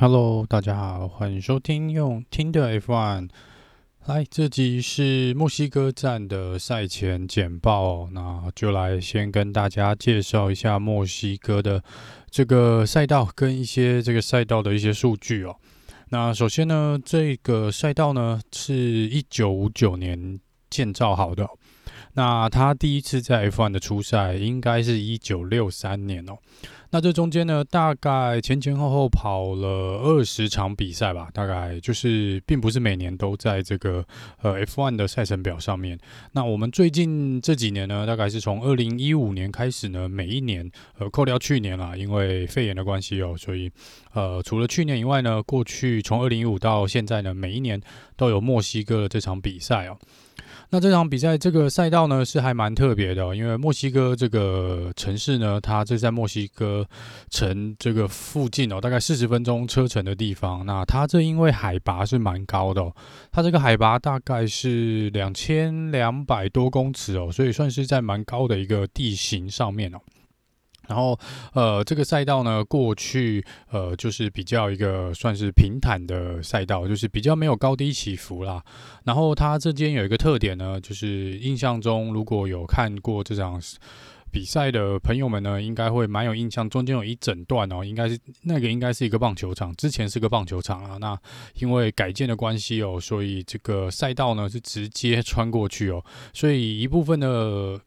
[0.00, 3.28] Hello，大家好，欢迎收听用听的 F1。
[4.06, 11.84] 来，这集是墨西哥站的赛前简报，那就来先跟大家介绍一下墨西哥的
[12.30, 15.54] 这个赛道跟一些这个赛道的一些数据哦。
[16.08, 20.40] 那首先呢，这个赛道呢是一九五九年
[20.70, 21.46] 建造好的，
[22.14, 26.36] 那他第一次在 F1 的初赛应该是一九六三年哦。
[26.92, 34.04] 那这中间呢，大概前前后后跑了二十场比赛吧，大概就是并不是每年都在这个
[34.42, 35.96] 呃 F1 的赛程表上面。
[36.32, 43.70] 那我们最近这几年呢，大概是从二零一五年开始呢，每一年呃扣掉去年啦，因为肺炎的关系哦，所以
[44.12, 47.80] 呃除了去年以外呢，过去从二零一五到现在呢，每一年
[48.16, 49.96] 都有墨西哥的这场比赛哦。
[50.72, 56.86] 那这场比赛这个赛道呢是还蛮特别的，因为墨西哥这个城市呢，它就在墨西哥
[57.28, 60.64] 城这个附近哦，大概四十分钟车程的地方。
[60.64, 62.88] 那它这因为海拔是蛮高的，
[63.32, 69.98] 它这个海拔大概是两千两百多公尺哦，所以算是在蛮高的一个地形上面哦。
[70.90, 71.16] 然后，
[71.54, 78.60] 呃，这个赛道呢，过去呃就是比较一个算是平坦的赛道，就是比较没有高低起伏啦。
[79.04, 83.62] 然后它这间有一个特点呢，就是印象中如果有看过这场
[84.32, 86.68] 比赛的朋友们呢，应该会蛮有印象。
[86.68, 90.98] 中间有一整段哦，应该是那个应该是一个棒球场，之前是个棒球场啊。
[90.98, 91.16] 那
[91.60, 96.04] 因为改建的关系哦，所以这个赛道呢是直接穿过去哦，
[96.34, 97.80] 所以一部分的。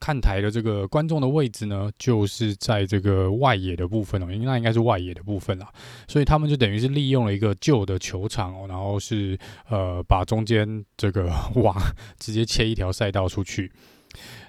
[0.00, 5.68] 看台的这个观众的位置呢，就是在这个外野的部分哦，因为那应该是外野的部分啦，
[6.06, 11.74] 所以他们就等于是利用了一个旧的球场哦，然后是呃把中间这个哇
[12.18, 13.70] 直接切一条赛道出去，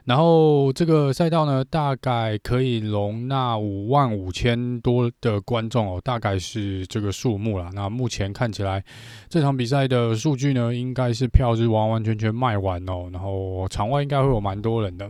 [0.06, 7.70] 然后这个赛道呢大概可以容纳五万五千多的观众哦，大概是这个数目啦。
[7.74, 8.84] 那目前看起来
[9.28, 15.10] 这场比赛的数据呢，应该是票是完完全全卖完哦，然后场外应该会有蛮多人的。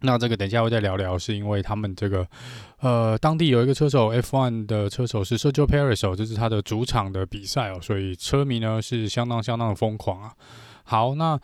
[0.00, 2.26] 那这个等一下会再聊聊，是因为他们这个，
[2.80, 10.32] 呃，当地有一个车手 F1 的车手是 Sergio p a r i s 哦，这是他的主场的比赛哦，所以车迷呢是相当相当的疯狂啊。
[10.84, 11.38] 好，那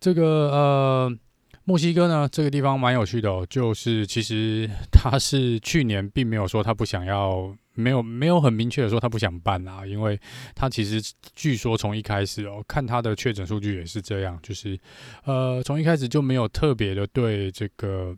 [0.00, 1.16] 这个呃。
[1.64, 10.18] 墨西哥呢，这个地方蛮有趣的哦，就是其实他是去年并没有说他不想要，没有没有很明确的说他不想办啊，因为
[10.54, 11.00] 他其实
[11.34, 14.78] 据说从一开始哦，看他的确诊数据也是这样，就是
[15.24, 18.16] 呃从一开始就没有特别的对这个。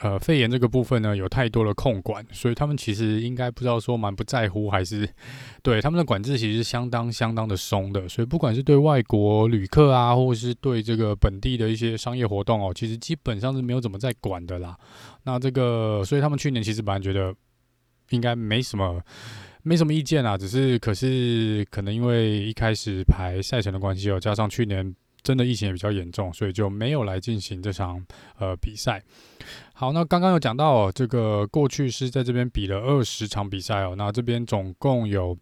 [0.00, 5.08] 呃，肺炎这个部分呢，有太多的控管，所以他们其实应该不知道说蛮不在乎，还是
[5.64, 8.06] 对他们的管制其实是相当相当的松的。
[8.06, 14.76] 所以不管是对外国旅客啊，或是对这个本地的一些商业活动哦，其实基本上是没有怎么在管的啦。
[15.22, 17.34] 那这个，所以他们去年其实本来觉得
[18.10, 19.02] 应该没什么
[19.62, 24.94] 没什么意见啦，只是可是可能因为一开始排赛程的关系哦，加上去年。
[25.22, 28.00] 真的疫情也比较严重，所以就没有来进行这场
[28.38, 29.02] 呃比赛。
[29.74, 35.36] 好，那刚刚有讲到哦，这个过去是在这边比了二十场比赛哦，那这边总共有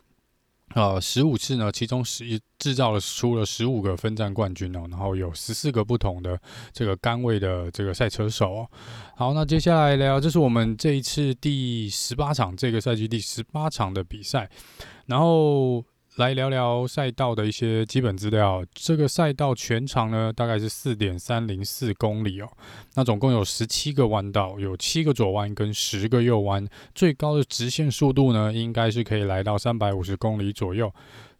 [0.74, 6.40] 呃十五次呢，其中十一制造了出了十五个分站冠军哦，然后有十四个不同的
[6.72, 8.70] 这个杆位的这个赛车手哦。
[9.16, 14.50] 好，那接下来聊，这是我们这一次第十八场这个赛季第十八场的比赛，
[15.06, 15.84] 然后。
[16.16, 18.64] 来聊聊赛道的一些基本资料。
[18.72, 22.48] 这个赛道全长呢，大概是四点三零四公里哦。
[22.94, 26.64] 那总共有十七个弯道，有七个左弯跟十个右弯。
[26.94, 30.92] 最高的直线速度呢，应该是可以来到三百五十公里左右。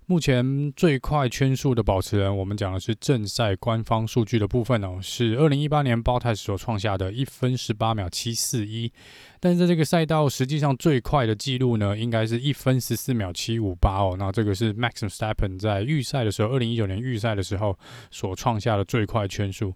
[0.06, 8.93] 目前最快圈速的保持人，我们讲的是正赛官方数据的部分哦，是二零一八年 Bottas 所创下的一分十八秒七四一。
[9.41, 14.14] 但是在这个赛道，实际上最快的记录呢，应该是一分十四秒七五八哦。
[14.19, 17.78] 那这个是 Max i m s t e p p e n 在预赛的时候，二零一九年预赛的时候
[18.10, 19.75] 所创下的最快圈速。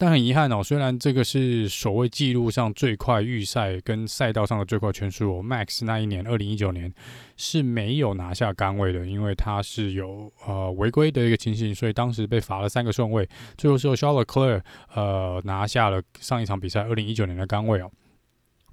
[0.00, 6.90] 但很遗憾哦，虽然这个是所谓记录上最快预赛跟赛道上的最快圈速哦，Max 那一年二零一九年
[7.36, 14.62] 是没有拿下杆位的，因为他是有呃违规的一个情形，所以当时被罚了三个顺位，最后是由 Charles Leclerc
[14.94, 17.90] 呃拿下了上一场比赛二零一九年的杆位哦。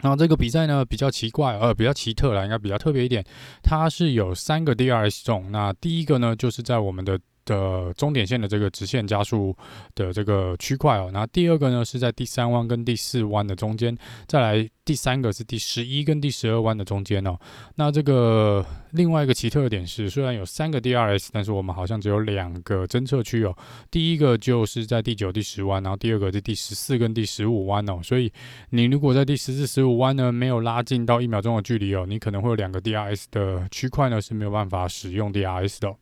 [0.03, 3.21] 那这个比赛呢比较奇怪，呃比较奇特啦，应该比较特别一点，
[3.61, 5.49] 它是有三个 DRS zone。
[5.49, 9.55] 那第一个呢就是在我们的的终点线的这个直线加速
[9.95, 13.97] 的这个区块哦，那第二个呢是在第三弯跟第四弯的中间，
[14.27, 17.39] 再来第三个是第十一跟第十二弯的中间哦。
[17.75, 23.55] 那这个另外一个奇特点是，虽然有三个 DRS，但是我们好像只有两个侦测区哦。
[23.89, 28.01] 第一个就是在第九、第十弯，然后第二个是第十四跟第十五弯哦。
[28.03, 28.31] 所以
[28.71, 35.95] 你如果在第十四、十五弯呢没有拉近到一秒钟的距离哦，你可能会有两个 DRS 的区块呢是没有办法使用 DRS 的。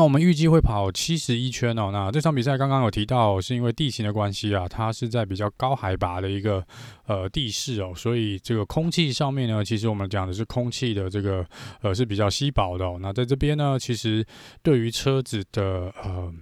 [0.00, 1.90] 那我们预计会跑七十一圈哦。
[1.92, 6.64] 那这场比赛刚刚有提到，是因为地形的关系啊，它是在比较高海拔的一个
[7.04, 11.44] 呃地势哦，所以这个空气上面呢，其实我们讲的是空气的这个
[11.82, 12.96] 呃是比较稀薄的哦。
[12.98, 14.24] 那在这边呢，其实
[14.62, 16.32] 对于车子的呃。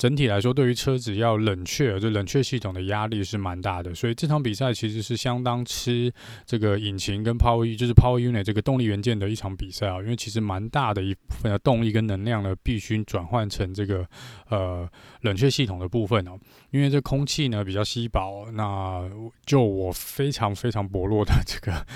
[0.00, 6.10] 整体来说，对于车子要冷却，这冷却系统的压力是蛮大的，所以这场比赛其实是相当吃
[6.46, 9.98] 这个引擎跟 power，就是 power unit 这个动力元件的一场比赛啊。
[9.98, 14.06] 因为其实蛮大的一部分的动力跟能量呢，必须转换成这个
[14.48, 14.88] 呃
[15.20, 16.30] 冷却系统的部分哦。
[16.70, 19.06] 因为这空气呢比较稀薄，那
[19.44, 21.86] 就我非常非常薄弱的这个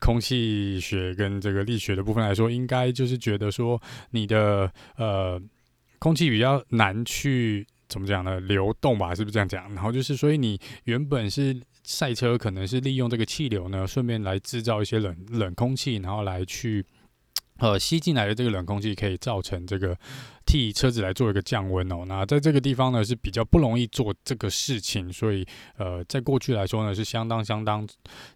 [0.00, 3.80] 空气学跟这个力学的部分来说，应该就是觉得说
[4.10, 5.40] 你的呃。
[6.02, 8.40] 空气比较难去怎么讲呢？
[8.40, 9.72] 流动吧，是不是这样讲？
[9.72, 16.84] 然后就是，所以你原本是赛车，可能是利用这个气流呢，顺便来制造一些冷冷空气，然后来去。
[17.62, 19.96] 呃，吸进来的这个冷空气可以造成这个
[20.44, 22.04] 替车子来做一个降温哦。
[22.08, 27.86] 那在这个地方呢是比较不容易做这个事情，所以呃，在过去来说呢是相当相当，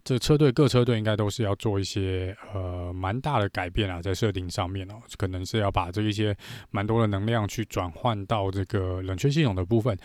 [0.04, 6.32] 这车队各车队应该都是要做一些呃蛮大的改变啊，在设定上面哦，可能是要把这一些
[6.70, 9.98] 蛮多的能量去转换到这个冷却系统的部分。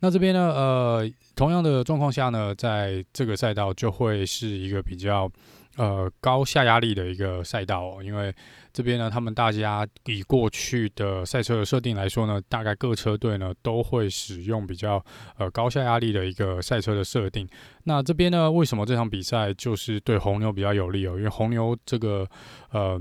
[0.00, 5.32] 那这边呢，呃，同样的状况下呢，在这个赛道就会是一个比较。
[5.76, 8.34] 呃，高下压力的一个赛道，因为
[8.72, 15.04] 这边呢，他们大家以过去的赛车的设定来说呢，大概各车队呢都会使用比较
[15.38, 17.48] 呃高下压力的一个赛车的设定。
[17.84, 21.16] 那这边呢，为什么这场比赛就是对红牛比较有利哦？
[21.16, 22.26] 因为红牛这个
[22.70, 23.00] 呃。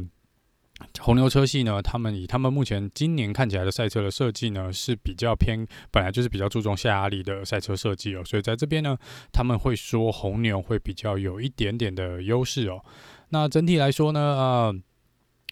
[0.99, 8.97] 红牛车系呢，他们以他们目前今年看起来的赛车的设计呢，是比较偏，本来就是比较注重下压力的赛车设计哦，所以在这边呢，
[9.31, 12.83] 他们会说红牛会比较有一点点的优势哦。
[13.29, 14.75] 那整体来说呢，呃，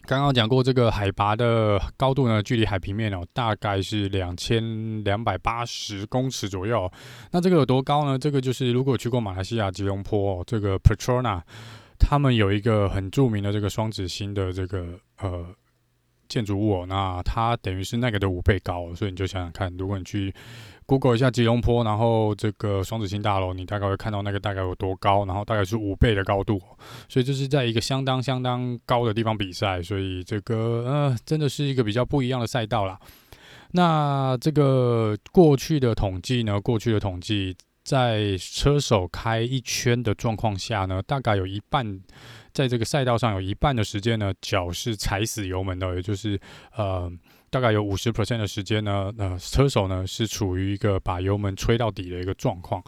[0.06, 6.90] 刚刚讲过这个海拔的高度呢，距离海平面哦，大概是两千两百八十公尺左右。
[7.30, 8.18] 那这个有多高呢？
[8.18, 11.40] 这个就是如果去过马来西亚吉隆坡哦，这个 Petrona。
[11.98, 15.46] 他们有一个很著名的这个双子星的这个呃
[16.28, 20.34] 建筑物哦，那它等于是那个的五倍高，所以你就想想看，如果你去
[20.86, 26.60] Google 一下吉隆坡，然后这个双子星大楼，你大概会看到那个大概有多高，然后大概是五倍的高度，
[27.08, 32.98] 所以这是在一个相当相当高的地方比赛，所以这个呃真的是一个比较不一样的赛道啦。
[33.72, 37.56] 那这个过去的统计呢，过去的统计。
[37.84, 42.00] 在车手开一圈的状况下呢，大概有一半，
[42.52, 46.40] 在这个赛道上有一半的时间呢，脚是踩死油门的，也就是
[46.74, 47.12] 呃，
[47.50, 52.82] 大概有五十 percent 的时间呢，呃，车手呢是处于一个把油门吹到底的一个状况。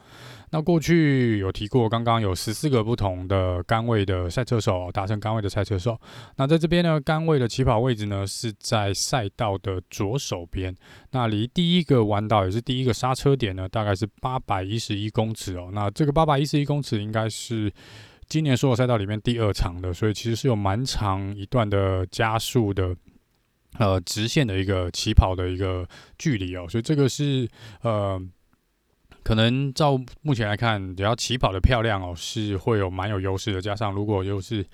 [0.57, 6.01] 那过去有提过，刚刚有十四个不同的杆位的赛车手达成杆位的赛车手。
[6.37, 10.75] 那在这边呢，杆位的起跑位置呢是在赛道的左手边。
[11.11, 15.69] 那离第一个弯道也是第一个刹车点呢，大概是八百一十一公尺哦。
[15.75, 17.71] 那这个八百一十一公尺应该是
[18.27, 22.97] 今年所有赛道里面第二长的，所以其实是有蛮长一段的加速的
[23.79, 25.87] 呃直线的一个起跑的一个
[26.17, 26.67] 距离哦。
[26.67, 27.47] 所以这个是
[27.83, 28.19] 呃。
[29.27, 33.61] 可能照目前来看，只要起跑的漂亮哦，是会有蛮有优势的。
[33.61, 34.65] 加上如果又是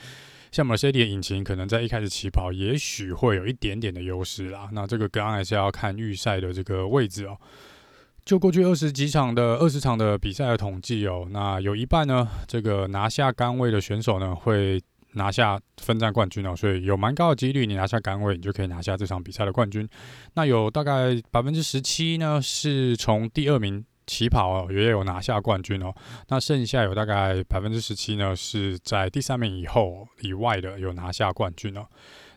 [0.50, 4.68] 像 Mercedes 的引擎，可能在一开始起跑，也许会有一点点的优势啦。
[4.72, 7.38] 那这个当然还是要看预赛的这个位置哦。
[8.26, 14.78] 就过去二十几场的二十场的比赛的统计哦，那有一半呢，这个拿下杆位的选手呢，会
[15.12, 16.54] 拿下分站冠军哦。
[16.54, 19.88] 所以有蛮高的几率，你拿下杆位，你就可以拿下这场比赛的冠军。
[20.34, 23.82] 那有大概百分之十七呢，是从第二名。
[24.12, 25.90] 起跑，也有拿下冠军哦。
[26.28, 31.86] 那剩下有大概百分之十七呢，是在第三名以后以外的有拿下冠军哦。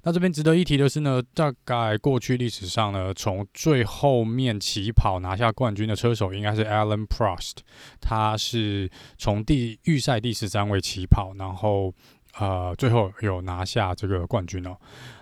[0.04, 7.58] 那这边值得一提的是呢，大概过去历史上呢，从最后面起跑拿下冠军的车手应该是 Alan Prost，
[8.00, 11.94] 他是从第预赛第十三位起跑，然后
[12.40, 14.78] 呃最后有拿下这个冠军哦。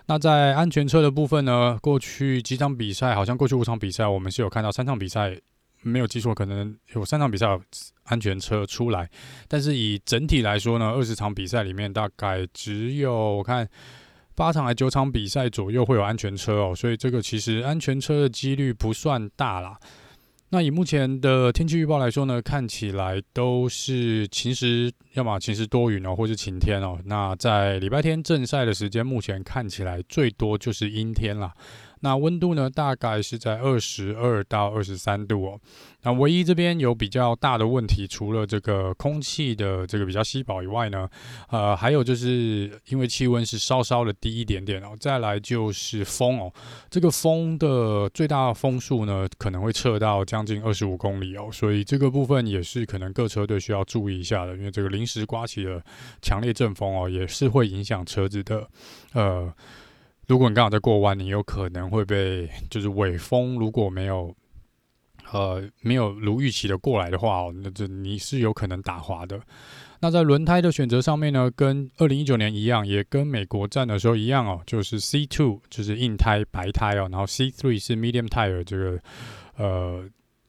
[0.06, 5.40] 那在安全车的部分呢，过去几场比赛，好像过去五场比赛，我们是有看到三场比赛。
[5.84, 7.46] 没有记错，可能有三场比赛
[8.04, 9.08] 安全车出来，
[9.46, 13.68] 但是以整体来说呢，二十场比赛里面大概只有我看
[14.34, 19.78] 八场还九场比赛左右会有安全车哦，所以这个其实安全车的几率不算大啦。
[20.50, 26.96] 那以目前的天气预报来说呢，看起来都是晴时，要么晴时多云哦，或是晴天哦。
[27.06, 31.52] 那在礼拜天正赛的时间，目前看起来最多就是阴天啦。
[32.04, 35.58] 那温度呢，大概是在二十二到二十三度哦。
[36.02, 41.08] 那唯一这边有比较大的问题，除了这个空气的这个比较稀薄以外呢，
[41.48, 44.94] 呃，还有就是因为气温是稍稍的低一点点哦。
[45.00, 46.52] 再来就是风哦，
[46.90, 51.48] 这个风的最大风速呢，可能会测到将近二十五公里哦。
[51.50, 55.82] 所以这个部分也是可能各车队需要注意一下的，因为这个临时刮起的
[56.20, 58.68] 强烈阵风哦，也是会影响车子的，
[59.14, 59.50] 呃。
[60.26, 64.34] 如果你刚好在过弯，你有可能会被就是尾风，如果没有
[65.32, 69.38] 呃没有如预期的过来的话哦，那这你是有可能打滑的。
[70.00, 79.00] 那在轮胎的选择上面呢，跟二零一九年一样，也跟美国站的时候一样哦，就是 C two 就是硬胎白胎哦，然后 C three 是 medium tire 这个
[79.56, 80.04] 呃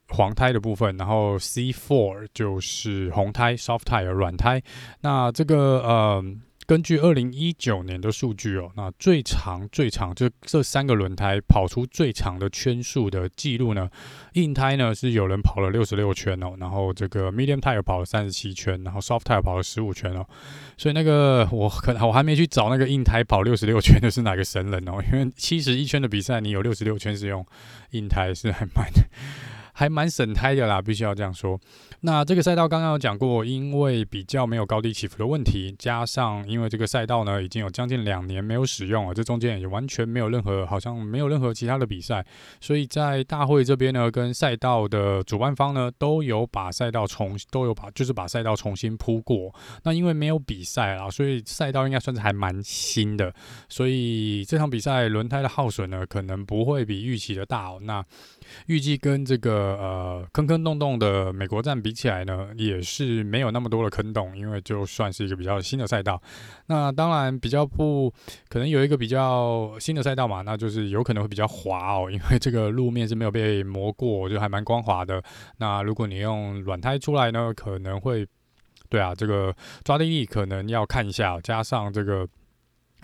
[0.07, 4.63] 黄胎的部分，然后 C four 就是红胎 soft tire 软胎。
[5.01, 6.23] 那这个呃。
[6.67, 13.87] 根据二零一九年的数据哦，那最长最长就这三个轮胎跑出最长的圈数的记录呢，
[14.33, 20.25] 硬胎呢是有人跑了六十六圈哦，然后这个 medium tire 跑了三十七圈，然后 soft tire 跑了十五圈哦，
[20.75, 27.45] 所以那个我可能我还没去找那个硬胎跑六十六圈的是哪个神人哦，因为七十一圈的比赛你有六十六圈是用
[27.91, 28.85] 硬胎是还蛮
[29.77, 31.59] 还蛮省胎的啦，必须要这样说。
[31.99, 42.25] 那这个赛道刚刚有讲过，因为比较没有高低起伏的问题，加上因为这个赛道呢已经有将近两年没有使用了，这中间也完全没有任何好像没有任何其他的比赛，
[42.61, 49.53] 所以在大会这边呢，跟赛道的主办方呢都有把赛道重都有把就是把赛道重新铺过。
[49.83, 53.33] 那因为没有比赛啦，所以赛道应该算是还蛮新的，
[53.67, 57.79] 所以这场比赛轮胎的耗损呢可能不会比预期的大哦。
[57.81, 58.01] 那
[58.67, 66.21] 预计跟这个呃坑坑洞洞的美国站比起来呢，也是没有那么多的坑洞，因为就算是一个比较新的赛道。
[66.67, 68.11] 那当然比较不
[68.49, 75.21] 可能有一个比较新的赛道嘛，那就是有可能会比较滑哦，因为这个路面是没有被磨过，就还蛮光滑的。
[75.57, 78.27] 那如果你用软胎出来呢，可能会
[78.89, 82.27] 对啊，这个抓地力可能要看一下，加上这个。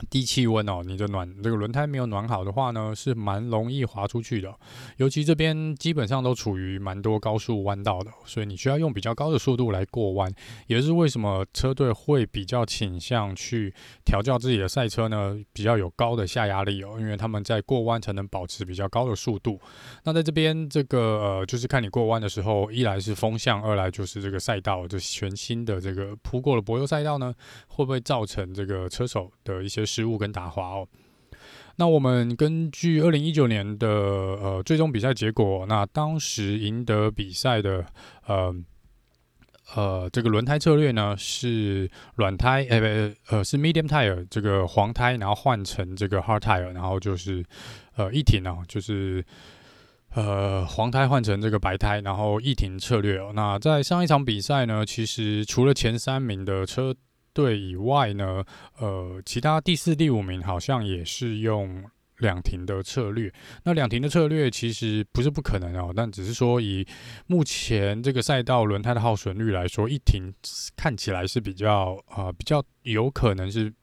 [0.09, 4.53] 低气温哦，你的暖这个轮胎没有暖好的话呢，是蛮容易滑出去的。
[4.97, 10.31] 尤其这边基本上都处于蛮多高速弯道的，所以你需要用比较高的速度来过弯。
[10.67, 15.37] 也是为什么车队会比较倾向去调教自己的赛车呢？
[15.53, 19.59] 比较有高的下压力哦，因为他们在过弯才能保持比较高的速度。
[20.03, 27.33] 那在这边这个呃，就是看你过弯的时候，一来是风向，二来就是这个赛道，这全新的这个铺过了柏油赛道呢，
[27.67, 30.87] 会不会造成这个车手的一些失误跟打滑哦。
[31.77, 37.83] 那我们根据二零一九年的呃最终比赛结果，那当时赢得比赛的
[38.27, 38.53] 呃
[39.73, 47.43] 呃这个轮胎策略呢是软胎，哎、欸、不呃是 medium tire 这个黄胎，然后换成这个 hard tire，然后就是
[47.95, 49.25] 呃一停哦，就是
[50.13, 53.31] 呃黄胎换成这个白胎，然后一停策略哦。
[53.33, 56.93] 那在上一场比赛呢，其实除了前三名的车。
[57.33, 58.43] 对以外呢，
[58.77, 61.83] 呃，其他第四、第五名好像也是用
[62.17, 63.31] 两停的策略。
[63.63, 66.85] 那两停的策略其实不是不可能哦，但只是说以
[67.27, 70.33] 目前这个赛道轮胎的耗损率来说，一停
[70.75, 73.73] 看起来是比较呃比较有可能是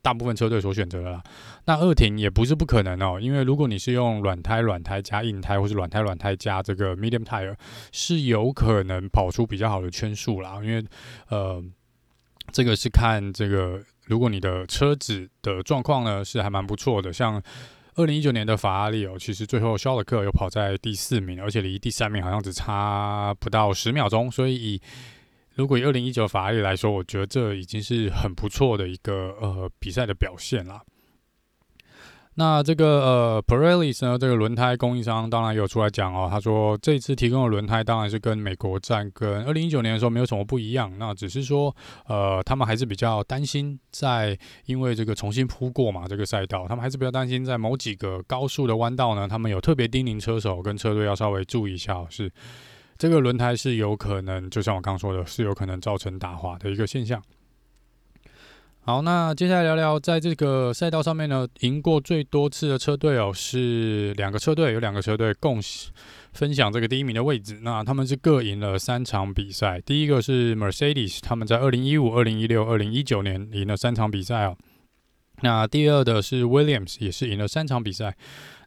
[0.00, 1.22] 大部分车队所选择的啦。
[1.66, 7.56] 那二停也不是不可能哦，因为如果你是用软胎、软胎加硬胎，或是软胎、软胎加这个 medium tire，
[7.90, 10.60] 是有可能跑出比较好的圈数啦。
[10.62, 10.84] 因为
[11.28, 11.62] 呃。
[12.52, 17.42] 这个是看这个，如果你的车子的状况呢是还蛮不错的，像
[17.94, 24.80] 二零一九年的法拉利哦，其实最后肖尔克又跑在第四名，而且离第三名好像只差不到十秒钟，所以以
[25.54, 30.80] 如果以二零一九法拉利来说，我觉得这已经是很不错的一个呃比赛的表现了。
[32.36, 41.74] 那这个呃，Pirelli 呢，这个轮胎供应商当然有出来讲哦，他说这次提供的轮胎当然是跟美国站跟二零一九年的时候没有什么不一样，那只是说
[42.06, 52.32] 呃，他们还是比较担心在因为这个重新铺过嘛，这个赛道，他们还是比较担心在某几个高速的弯道呢，他们有特别叮咛车手跟车队要稍微注意一下，是
[52.96, 57.20] 这个轮胎是有可能，就像我刚说的，是有可能造成打滑的一个现象。
[58.82, 65.60] 好，那接下来聊聊，在这个赛道上面呢，赢过最多次的车队哦，是两个车队，有两个车队共
[66.32, 67.60] 分享这个第一名的位置。
[67.62, 69.78] 那他们是各赢了三场比赛。
[69.82, 74.56] 第一个是 Mercedes，他们在二零一五、二零一六、二零一九年赢了三场比赛哦。
[75.42, 78.16] 那第二的是 Williams，也是赢了三场比赛。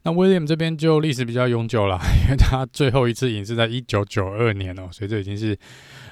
[0.04, 5.58] 那 William 这边就历史比较悠久了， 因为他最后一次赢是在一九九二年哦，所以这已经是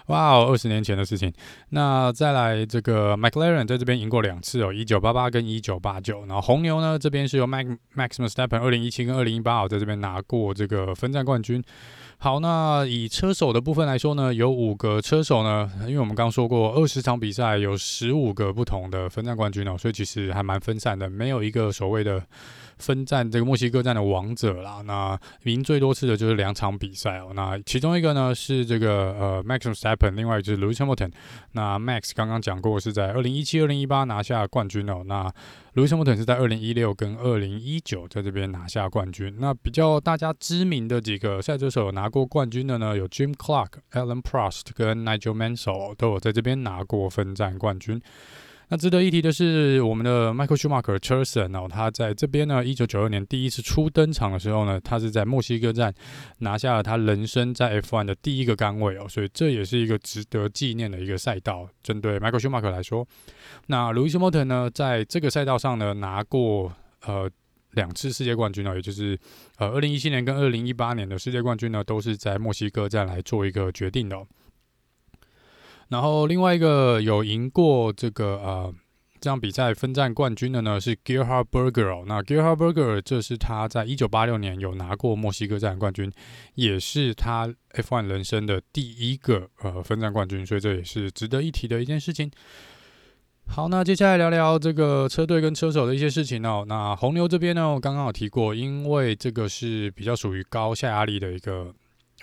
[0.07, 1.31] 哇哦二十年前的事情。
[1.69, 6.25] 那再来这个 McLaren 在这边赢过两次哦，一九八八跟一九八九。
[6.25, 11.63] 然后红牛呢这边是由 Max Max Verstappen 二零一七跟二零一八哦在这边拿过这个分站冠军。
[12.17, 22.25] 好，那以车手的部分来说呢，有五个车手呢，因为我们刚说过，二十场比赛有十五个不同的分站冠军哦，所以其实还蛮分散的，没有一个所谓的
[22.79, 24.83] 分站这个墨西哥站的王者啦。
[24.85, 31.13] 那赢最多次的就是两场比赛哦，那其中一个呢是这个呃 Max Verstappen，另外就是 Lewis Hamilton。
[31.53, 35.33] 那 Max 刚刚讲过是在二零一七、二零一八拿下冠军哦，那
[35.75, 39.35] Lewis Hamilton 是在二零一六跟二零一九在这边拿下冠军。
[39.39, 48.01] 那比较大家知名的几个赛车手拿过冠军的呢，有 Jim Clark、Alan Prost 跟 Nigel Mansell 都有在这边拿过分站冠军。
[48.73, 55.93] 那值得一提的是，我们的 Michael Schumacher 车神哦，他在这边呢，一九九二年第一次初登场的时候呢，他是在墨西哥站
[56.39, 61.69] 拿下了他人生在 F1 的第一个杆位哦，所以这也是一个值得纪念的一个赛道。
[61.83, 63.07] 针对 Michael Schumacher 来说，
[63.67, 66.73] 那 Lewis Hamilton 呢，在这个赛道上呢，拿过
[67.05, 67.31] 呃
[67.73, 69.19] 两次世界冠军哦，也就是
[69.59, 74.17] 呃二零一七年跟二零一八年的世界冠军呢，都是在墨西哥站来做一个决定的。
[75.93, 78.75] 然后另外一个有赢过这个呃
[79.21, 86.11] 这场比赛分站冠军的呢是 Gerhard Berger 哦，那 Gerhard Berger 这是他在一九八六年有拿过墨西哥站冠军，
[86.55, 92.31] 也是他 F1 人生的第一个呃分站冠军，所以这也是值得一提的一件事情。
[93.49, 96.65] 好，那接下来聊聊这个车队跟车手的一些事情哦。
[96.67, 101.75] 那红牛这边呢，我刚刚有提过，因为这个是比较属于高下压力的一个。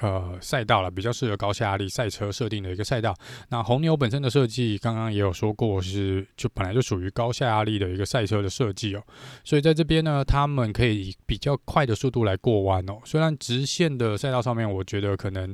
[0.01, 3.13] 呃，赛道了，比较适合高下压力赛车设定的一个赛道。
[3.49, 9.03] 那红牛本身的设计，刚刚也有说过，是就本来就属于高下压力的一个赛车的设计哦。
[9.43, 12.93] 所以在这边呢，他们可以以比较快的速度来过弯哦。
[13.03, 15.53] 虽然直线的赛道上面，我觉得可能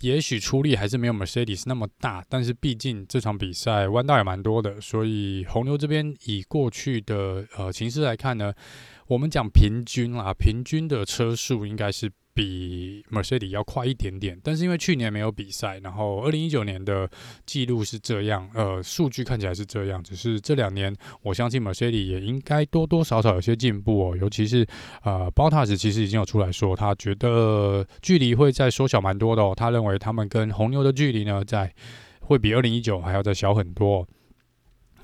[0.00, 8.50] 也许出力还是没有 Mercedes 那么大，但是毕竟这场比赛弯道也蛮多的，所以红牛这边以过去的呃形式来看呢，
[9.08, 12.10] 我们讲平均啦，平均的车速应该是。
[12.34, 17.08] 比 Mercedes 要快一点点，但是因为去年没有比赛，然后二零一九年的
[17.46, 24.66] 记录是这样，呃，数据看起来是这样，只是这两年我相信 Mercedes 也应该多多少少有些进步哦，尤其是
[25.04, 31.72] 呃，Bottas 其实已经有出来说，他觉得距离会再缩小蛮多的哦，他认为他们跟红牛的距离呢，在
[32.20, 34.06] 会比二零一九还要再小很多。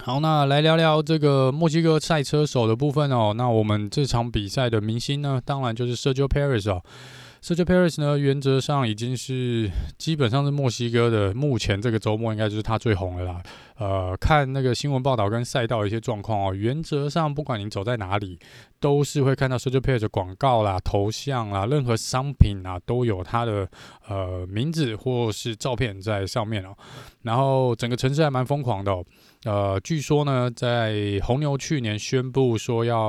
[0.02, 3.34] 好，那来聊聊这个墨西哥赛车手的部分哦。
[3.36, 6.82] 那我们这场比赛的明星呢，当然就是 Sergio Perez 哦。
[7.42, 13.42] Sergio Perez 呢，原则上已经是基本上是墨西哥的目前这个周末应该就是他最红的啦。
[13.76, 18.38] 呃，看那个新闻报道跟赛道的一些状况哦，原则上不管你走在哪里，
[18.80, 23.68] 都是会看到 social page 广告啦、头像啦、任何商品啊都有它的
[24.08, 26.74] 呃名字或是照片在上面哦。
[27.22, 29.04] 然后整个城市还蛮疯狂的哦。
[29.44, 33.00] 呃，据说呢，在红牛去年宣布说要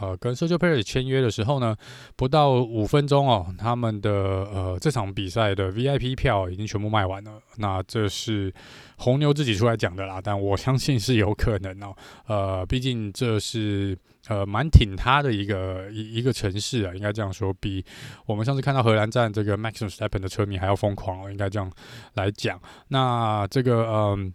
[0.00, 1.76] 呃跟 Social Page 签约的时候呢，
[2.16, 7.32] 不到五分钟哦，他们的呃这场比赛的 VIP 票已经全部卖完了。
[7.58, 8.52] 那这是
[8.96, 11.94] 红牛自己出来讲的啦，但我相信是有可能哦。
[12.26, 13.96] 呃，毕竟这是
[14.28, 17.84] 呃蛮挺他的一个一一个城市啊，应该这样说，比
[18.26, 21.70] 我们上次看到荷兰站这个 Max s t e p p e n 的车迷还要疯狂哦，应该这样
[22.14, 22.60] 来讲。
[22.88, 24.32] 那这个嗯。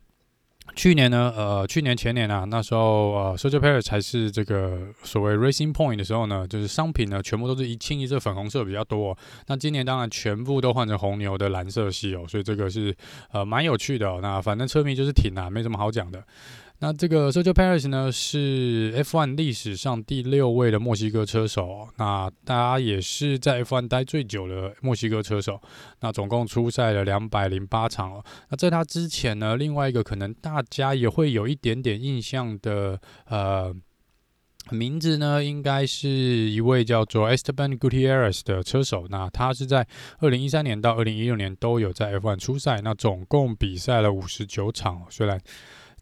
[0.73, 9.17] 去年呢，呃，去年前年啊，那时候呃，Sergio Perez 才是这个所谓 Racing Point 的时候呢，就是商品呢全部都是一清一色粉红色比较多。
[9.47, 12.95] 那今年当然全部都换成红牛的蓝色系哦，所以这个是
[13.33, 14.21] 呃蛮有趣的。
[14.21, 16.23] 那反正车迷就是挺啊，没什么好讲的。
[16.83, 21.87] 那这个 Sergio Perez 呢，是 F1 历史上第六位的墨西哥车手。
[21.97, 25.61] 那大家也是在 F1 待最久的墨西哥车手。
[25.99, 28.25] 那总共出赛了两百零八场哦。
[28.49, 33.71] 那在他之前呢，另外一个可能大家也会有一点点印象的呃
[34.71, 39.05] 名字呢，应该是一位叫做 Esteban Gutierrez 的车手。
[39.07, 42.81] 那他是在二零一三年到二零一六年都有在 F1 出赛。
[42.81, 45.39] 那总共比赛了五十九场，虽然。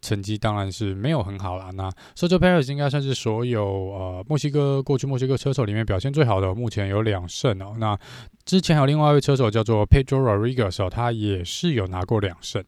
[0.01, 1.69] 成绩当然是没有很好啦。
[1.73, 7.75] 那 Sergio Perez 应该算是所有呃墨西哥过去墨西哥车手里面表现最好的，目前有两胜哦。
[7.79, 7.97] 那
[8.45, 12.63] 之前还有另外一位车手叫做 Pedro Rodriguez 哦，他也是有拿过两胜。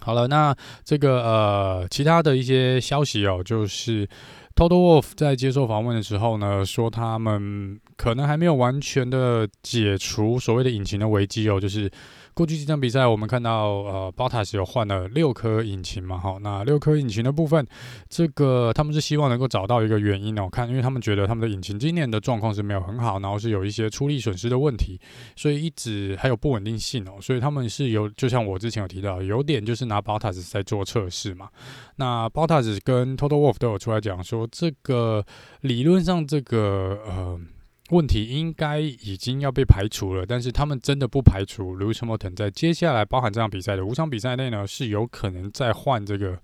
[0.00, 0.54] 好了，那
[0.84, 4.08] 这个呃其他的一些消息哦，就是
[4.54, 11.90] Toto Wolf 在接受访问的时候呢，说他们可能还没有完全的解除所谓的引擎的危机哦，就是。
[12.34, 17.66] 过去几场比赛，我们看到呃，Bottas 有换了六颗引擎嘛，哈，那六颗引擎的部分，
[18.08, 25.00] 这个他们是希望能够找到一个原因哦，看，因为他们觉得他们的引擎今年的状况是没有很好，然后是有一些出力损失的问题，
[25.34, 31.48] 所以一直还有不稳定性哦，所以他们是有，就像我之前有提到，有点就是拿 Bottas 在做测试嘛，
[31.96, 35.26] 那 Bottas 跟 Total Wolf 都有出来讲说，这个
[35.62, 37.40] 理论上这个呃。
[37.90, 46.38] 问题应该已经要被排除了，但是他们真的不排除 Lewis Hamilton 在接下来包含这场比赛的五场比赛内呢，是有可能再换这个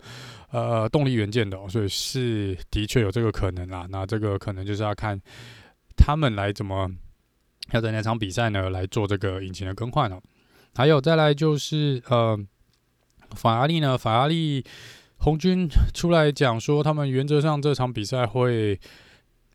[0.51, 3.87] 呃动力元件的，所以是的确有这个可能啦。
[3.91, 5.21] 那这个可能就是要看
[5.97, 6.91] 他们来怎么
[7.73, 10.19] 要在那场比赛呢来做这个引擎的更换哦。
[10.75, 12.39] 还有再来就是呃
[13.37, 14.65] 法拉利呢，法拉利
[15.19, 18.81] 红军出来讲说，他们原则上这场比赛会。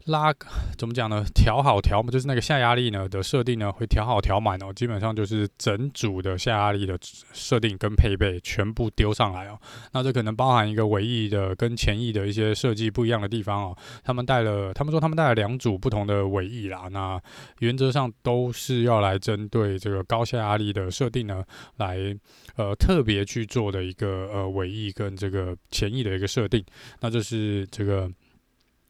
[0.06, 0.34] 拉
[0.78, 1.24] 怎么讲呢？
[1.36, 4.72] 调好调嘛，就是那个下压力呢的设定呢，会调好调满哦。
[4.74, 6.98] 基本上就是整组的下压力的
[7.34, 9.60] 设定跟配备全部丢上来哦。
[9.92, 13.78] 那这可能包含一个尾翼的跟前翼的一些设计不一样的地方哦。
[14.04, 16.88] 他们带了，他们说他们带了两组不同的尾翼啦。
[16.90, 17.22] 那
[17.60, 21.44] 原则上都是要来针对这个高下压力的设定呢，
[21.76, 22.18] 来
[22.56, 26.64] 呃特别去做的一个呃尾翼跟这个前翼的一个设定。
[27.02, 28.10] 那这是这个。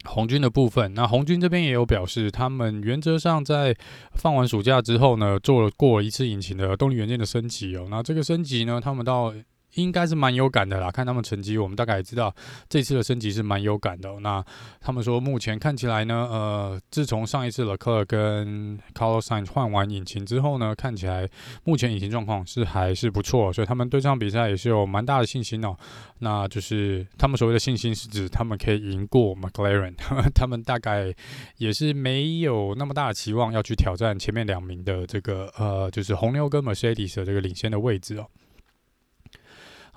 [0.05, 3.75] 红军的部分，那红军这边也有表示，他们原则上在
[4.13, 7.87] 放完暑假之后呢，做了过一次引擎的动力元件的升级哦。
[7.89, 9.33] 那这个升级呢，他们到。
[9.75, 12.33] 应该是蛮有感的啦，看他们成绩，我们大概也知道
[12.67, 14.19] 这次的升级是蛮有感的。
[14.21, 14.43] 那
[14.81, 21.29] 他们说，目前看起来呢，呃，自从上一次 lecoq 跟 Carlos Sainz 换完引擎之后呢，看起来
[21.63, 25.75] 目前引擎状况是还是不错，所以他们对这场比赛也是有蛮大的信心哦。
[26.19, 29.93] 那就是他们所谓的信心是指他们可以赢过 McLaren，
[30.33, 31.13] 他们大概
[31.57, 38.25] 也是没有那么大的期望要去挑战前面两名的这个呃，就是红牛跟 Mercedes 的这个领先的位置哦。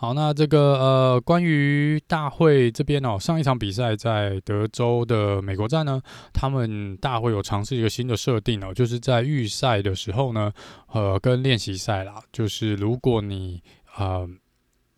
[0.03, 10.53] 好，那这个呃，关于大会这边哦，上一场比赛在德州的美国站呢，他们大会有尝试一个新的设定哦，就是在预赛的时候呢，
[10.89, 13.63] 呃，跟练习赛啦，就是如果你
[13.97, 14.29] 呃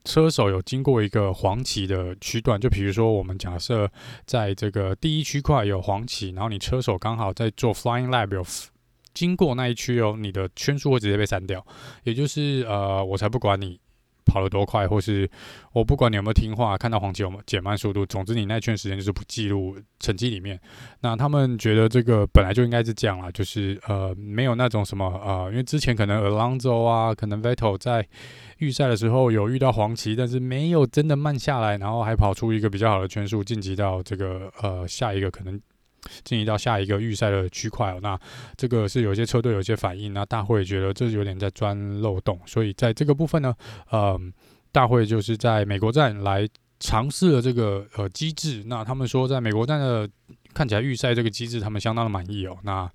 [0.05, 3.87] 车手有经过一个黄旗的区段，就比如说我们假设
[4.25, 8.43] 在这个第一区块有黄旗，然后你车手刚好在做 Flying Lab 有
[9.13, 11.63] 经过那一区哦，你的圈数会直接被删掉，
[12.05, 13.79] 也就是呃，我才不管你。
[14.25, 15.29] 跑了多快，或是
[15.73, 20.59] 我不管你有没有听话，看到黄旗有没有减慢速度，总之你那圈时间就是不记录成绩里面。
[21.01, 28.07] 那他们觉得这个本来就应该是这样啦，就是呃没有那种什么呃，因为之前可能 Alonso 啊，可能 Vettel 在
[28.59, 35.61] 预赛的时候有遇到黄旗，但是没有真的慢下来，然后还跑出一个比较好的圈数，晋级到这个呃下一个可能。
[36.25, 38.19] 进行到下一个预赛的区块哦，那
[38.57, 43.55] 这个是有些车队有些反应，那大会觉得这有点在钻漏洞，所以在这个部分呢，
[43.91, 44.19] 呃，
[44.73, 46.49] 大会就是在美国站来
[46.81, 50.09] 尝试了这个呃机制，那他们说在美国站的
[50.53, 52.91] 看起来预赛这个机制他们相当的满意哦，那。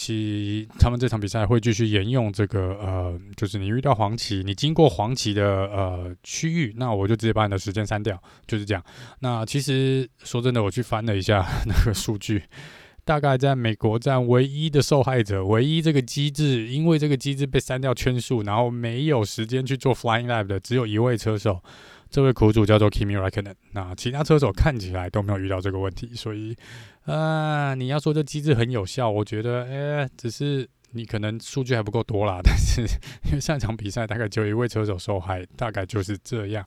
[0.00, 8.80] 其他们这场比赛会继续沿用这个呃，就是你遇到黄旗，你经过黄旗的呃区域，那我就直接把你的时间删掉，就是这样。
[9.18, 12.44] 那其实说真的，我去翻了一下那个数据，
[13.04, 21.60] 大概在美国站唯一的受害者，唯一这个机制，因为这个机制被删掉圈数，然后没有时间去做 Flying Lap 的，只有一位车手。
[22.10, 26.56] 这位苦主叫做 Kimi Raikkonen，那其他车手看起来都没有遇到这个问题，所以，
[27.04, 32.40] 呃，你要说这机制很有效，我觉得，哎，只是你可能数据还不够多啦。
[32.42, 32.80] 但是
[33.26, 36.64] 因为上场比赛大概只有一位车手受害，大概就是这样。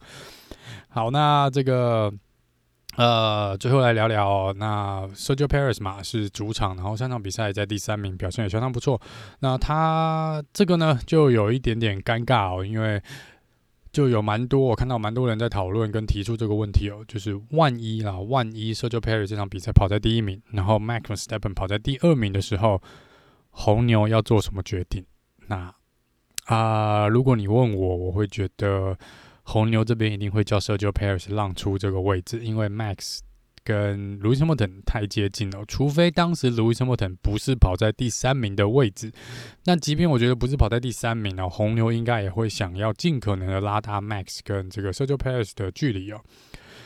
[0.90, 2.14] 好，那这个，
[2.98, 9.02] 呃，最后来聊聊，那 Sergio Perez 嘛是主场，然后上场比赛在第三名，表现也相当不错。
[9.40, 13.02] 那他这个呢，就有一点点尴尬哦，因为。
[13.92, 22.82] 就有蛮多，我看到蛮多人在讨论跟提出这个问题哦，就是万一啦，万一 Sergio Perez 这场比赛跑在第一名，然后 Max s t e p p e n 跑在第二名的时候，
[23.50, 25.06] 红牛要做什么决定？
[25.48, 25.74] 那
[26.46, 28.98] 啊、如果你问我，我会觉得
[29.44, 33.20] 红牛这边一定会叫 Sergio Perez 让出这个位置，因为 Max。
[33.64, 39.12] 跟 Lewis Hamilton 太接近了，除非当时 Lewis Hamilton 不是跑在第三名的位置，
[39.66, 46.22] 那即便我觉得不是跑在第三名哦，红牛应该也会想要尽可能的拉大 Max 跟这个 Sergio Perez 的距离哦。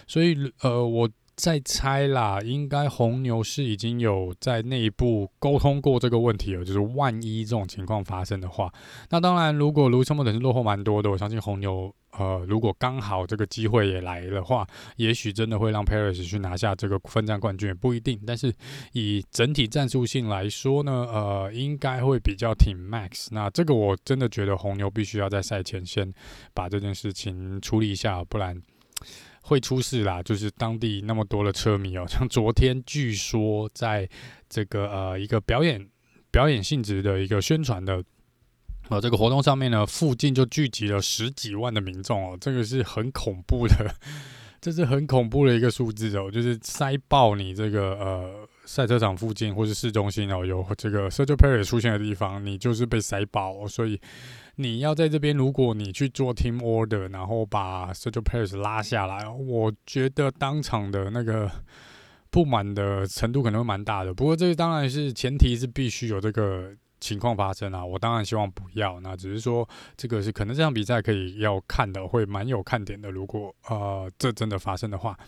[0.07, 8.73] 所以呃，我在猜啦，应该红牛是已经有在内部沟通过这个问题了，就是万一这种情况发生的话，
[9.09, 18.17] 那当然，如果 Lewis Hamilton 是落后蛮多的，我相信红牛呃，如果刚好这个机会也来的话，也许真的会让 Perez 去拿下这个分站冠军，也不一定。
[18.25, 18.53] 但是
[18.93, 23.27] 以整体战术性来说呢，呃，应该会比较挺 Max。
[23.31, 26.13] 那这个我真的觉得红牛必须要在赛前先
[26.53, 28.61] 把这件事情处理一下，不然。
[29.47, 34.09] 会出事啦，就是当地那么多的车迷哦，像昨天据说在
[34.49, 35.87] 这个呃一个表演
[36.31, 38.03] 表演性质的一个宣传的
[38.89, 43.95] 呃这个活动上面呢，附近就聚集了十几万的民众哦，这个是很恐怖的，
[44.59, 53.99] 这是很恐怖的一个数字哦，就是塞爆你这个呃赛车场附近或是市中心哦，有这个 Sergio Perez 出现的地方，你就是被塞爆哦，所以。
[54.57, 61.51] 你要在这边，如果你去做 team order，然后把 Sergio Perez 拉下来，我觉得当场的那个
[62.29, 64.13] 不满的程度可能会蛮大的。
[64.13, 68.97] 不过这个当然是前提是必须有这个情况发生啊，我当然希望不要。
[69.01, 73.11] 那只是说这个是可能这场比赛可以要看的，会蛮有看点的。
[73.11, 75.19] 如果呃这真的发生的话，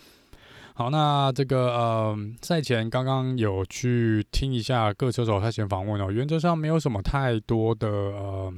[0.78, 8.54] 好，那这个呃赛前刚刚有去听一下各车手赛前访问哦，原则上没有什么太多的呃。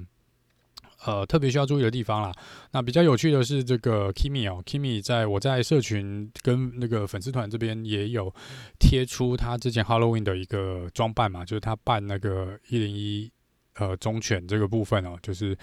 [1.07, 2.31] 呃，特别需要注意的地方啦。
[2.73, 8.31] 那比较有趣的是这个 Kimi 哦，Kimi 在我在社群跟那个粉丝团这边也有
[8.79, 13.33] 贴出他之前 Halloween 的一个装扮嘛，就是他扮那个一零一
[13.77, 15.57] 呃忠犬这个部分哦，就是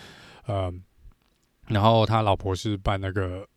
[0.48, 0.74] 呃，
[1.68, 3.48] 然后他老婆是扮那个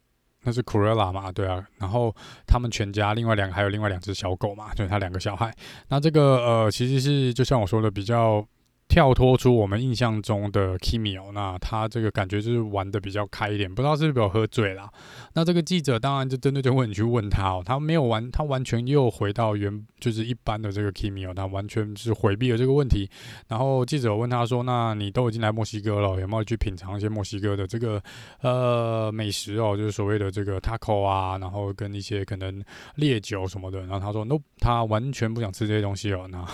[0.43, 2.15] 那是 Cruella 嘛，对啊，然后
[2.47, 5.55] 他们全家另外两个还有另外两只小狗嘛，就是他两个小孩。
[5.89, 8.47] 那这个呃其实是就像我说的比较。
[8.91, 14.91] 跳脱出我们印象中的 Kimi 哦，那他这个感觉就是玩得比较开一点，不知道是不是有喝醉啦。
[15.35, 23.09] 那这个记者当然就针对这个问题去问他哦，他没有完，他完全又回到原就是一般的这个 Kimi 哦，他完全是回避了这个问题。
[23.47, 28.03] 然后记者问他说：“那你都已经来墨西哥了，有没有去品尝一些墨西哥的这个
[28.41, 32.61] 呃美食哦，就是所谓的这个 taco 啊，然后跟一些可能
[32.97, 36.27] 烈酒什么的？”然后他说：“No，他完全不想吃这些东西哦。
[36.33, 36.45] ”那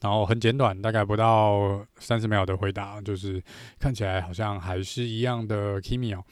[0.00, 1.63] 然后很简短，大概不到。
[1.98, 3.42] 三十秒的回答，就是
[3.78, 6.24] 看起来好像还是一样的 Kimi 哦。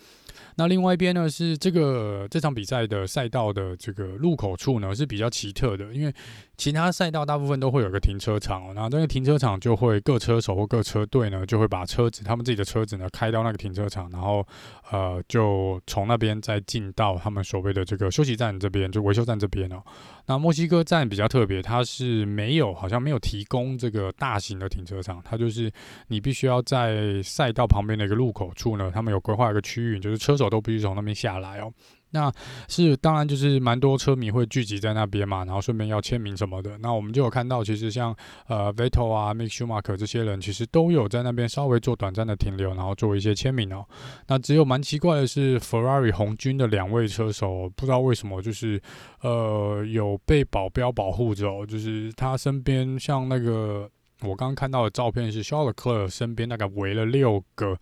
[0.57, 6.13] 那另外一边呢，是这个这场比赛的赛道的这个入口处呢是比较奇特的，因为
[6.57, 14.47] 其他赛道大部分都会有个停车场哦，那个停车场就会各车手或各车队呢就会把车子他们自己的车子呢开到那个停车场，然后
[14.93, 19.83] 呃就从那边再进到他们所谓的这个休息站这边，就维修站这边哦。
[20.27, 25.73] 那墨西哥站比较特别，它是没有好像没有提供这个大型的停车场，它就是
[26.07, 30.53] 你必须要在赛道旁边的一个路口处呢，他们有规划一个区域，就是车手。
[30.53, 31.73] 都必须从那边下来哦。
[32.13, 32.33] 那
[32.69, 36.79] 是当然，就是蛮多车迷会聚集在那边嘛，然后顺便要签名什么的。
[36.79, 38.15] 那我们就有看到，其实像
[38.47, 43.85] 呃 Vettel 啊、Mick Schumacher 这些人，其实都有在那边稍微做短暂的停留，然后做一些签名哦。
[44.29, 48.81] 那只有蛮奇怪的是，Ferrari 红军的两位车手，不知道为什么就是
[49.23, 57.79] 呃有被保镖保护着，就是他身边像那个我刚刚看到的照片是 Charles 身边大概围了六个。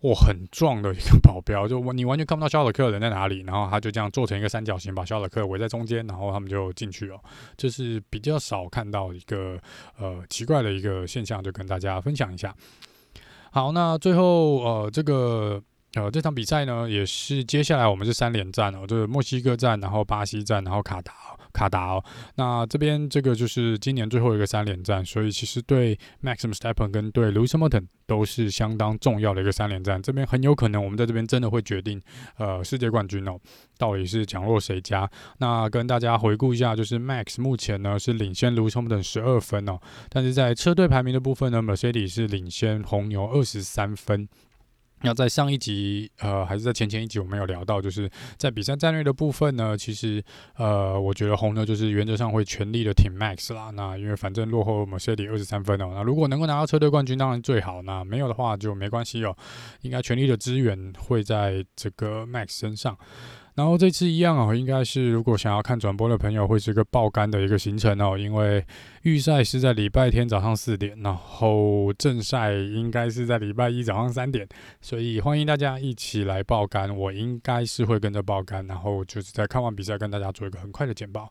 [0.00, 7.18] 或，很壮的一个保镖， 就你完全看不到肖尔克人在哪里，然后他就这样做成一个三角形，把肖尔克围在中间，然后他们就进去了。
[7.56, 9.58] 这是比较少看到一个
[9.98, 12.54] 呃奇怪的一个现象，就跟大家分享一下。
[13.50, 15.60] 好，那最后呃这个
[15.94, 21.12] 呃这场比赛呢，也是接下来我们是三连战哦，就是墨西哥站，然后巴西站，然后卡达。
[21.50, 22.04] 卡达哦，
[22.36, 30.00] 那这边这个就是今年最后一个三连战，所以其实对 Max Verstappen 跟对 Lewis Hamilton 都是相当重要的一个三连战。
[30.00, 32.00] 这边很有可能我们在这边真的会决定
[32.36, 33.40] 呃世界冠军哦，
[33.78, 35.10] 到底是强弱谁家？
[35.38, 44.28] 那跟大家回顾一下，就是 Max 目前呢是领先 Lewis Hamilton 十二分哦，但是在车队排名的部分呢，Mercedes 是领先红牛二十三分。
[45.02, 50.22] 那在上一集，呃，还是在前前一集，我们有聊到，就是在比赛战略的部分呢，其实，
[50.56, 53.70] 呃，我觉得红牛就是原则上会全力的挺 Max 啦。
[53.70, 57.82] 那因为反正落后 Mercedes 二十三分哦，那如果能够拿到车队冠军，当然最好。
[57.82, 59.36] 那没有的话就没关系哦，
[59.82, 62.98] 应该全力的支援会在这个 Max 身上。
[63.58, 68.64] 然后这次一样哦，应该是如果想要看转播的朋友，会是一个爆肝的一个行程哦，因为
[69.02, 74.46] 预赛是在礼拜天早上四点，然后正赛应该是在礼拜一早上三点，
[74.80, 81.28] 所以欢迎大家一起来爆肝，我应该是会跟着爆肝，然后就是在看完比赛跟大家做一个很快的简报。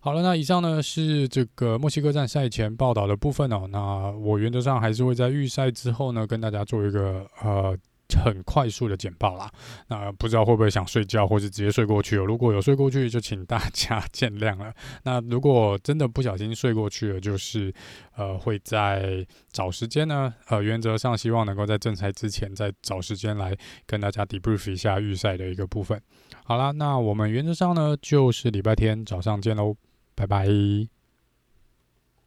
[0.00, 7.76] 好了，那以上呢是这个墨西哥站赛前报道的部分哦，那我原则上还是会在预赛之后呢跟大家做一个呃。
[8.24, 9.50] 很快速的简报啦。
[9.88, 12.16] 那不知道会不会想睡觉，或是直接睡过去？
[12.16, 14.72] 如果有睡过去，就请大家见谅了。
[15.04, 17.72] 那如果真的不小心睡过去了，就是
[18.16, 26.00] 呃会在找时间呢，呃原则上希望能够在正赛之前再找时间来跟大家 debrief 一下预赛的一个部分。
[26.44, 29.76] 好啦，那我们原则上呢就是礼拜天早上见喽，
[30.14, 30.97] 拜拜。